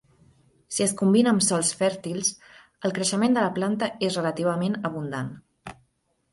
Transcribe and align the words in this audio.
Si 0.77 0.85
es 0.85 0.95
combina 1.01 1.33
amb 1.33 1.43
sòls 1.47 1.69
fèrtils, 1.81 2.31
el 2.91 2.97
creixement 2.97 3.37
de 3.39 3.45
la 3.47 3.53
planta 3.61 3.93
és 4.11 4.21
relativament 4.21 4.81
abundant. 4.93 5.33